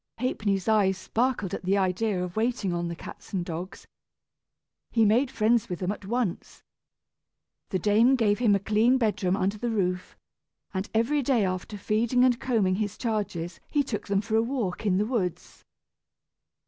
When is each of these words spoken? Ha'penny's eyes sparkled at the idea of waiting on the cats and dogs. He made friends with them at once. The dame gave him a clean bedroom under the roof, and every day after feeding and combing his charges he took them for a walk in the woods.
Ha'penny's 0.17 0.67
eyes 0.67 0.97
sparkled 0.97 1.53
at 1.53 1.63
the 1.63 1.77
idea 1.77 2.23
of 2.23 2.35
waiting 2.35 2.73
on 2.73 2.87
the 2.87 2.95
cats 2.95 3.33
and 3.33 3.45
dogs. 3.45 3.85
He 4.89 5.05
made 5.05 5.29
friends 5.29 5.69
with 5.69 5.77
them 5.77 5.91
at 5.91 6.05
once. 6.07 6.63
The 7.69 7.77
dame 7.77 8.15
gave 8.15 8.39
him 8.39 8.55
a 8.55 8.59
clean 8.59 8.97
bedroom 8.97 9.37
under 9.37 9.59
the 9.59 9.69
roof, 9.69 10.17
and 10.73 10.89
every 10.95 11.21
day 11.21 11.45
after 11.45 11.77
feeding 11.77 12.23
and 12.23 12.39
combing 12.39 12.77
his 12.77 12.97
charges 12.97 13.59
he 13.69 13.83
took 13.83 14.07
them 14.07 14.21
for 14.21 14.35
a 14.35 14.41
walk 14.41 14.87
in 14.87 14.97
the 14.97 15.05
woods. 15.05 15.65